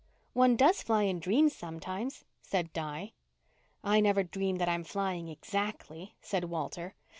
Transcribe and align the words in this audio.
"One 0.33 0.55
does 0.55 0.81
fly 0.81 1.03
in 1.03 1.19
dreams 1.19 1.55
sometimes," 1.55 2.25
said 2.41 2.73
Di. 2.73 3.13
"I 3.83 3.99
never 3.99 4.23
dream 4.23 4.55
that 4.55 4.67
I'm 4.67 4.83
flying 4.83 5.27
exactly," 5.27 6.15
said 6.21 6.45
Walter. 6.45 6.95